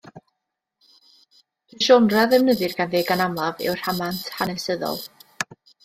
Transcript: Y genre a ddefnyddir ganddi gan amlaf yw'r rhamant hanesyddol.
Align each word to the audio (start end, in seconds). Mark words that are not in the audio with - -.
Y 1.75 1.77
genre 1.87 2.19
a 2.23 2.25
ddefnyddir 2.31 2.75
ganddi 2.81 3.05
gan 3.13 3.25
amlaf 3.29 3.65
yw'r 3.69 3.81
rhamant 3.87 4.27
hanesyddol. 4.41 5.03